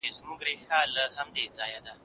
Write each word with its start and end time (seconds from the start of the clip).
کالي 0.69 1.03
ومينځه!؟ 1.17 1.65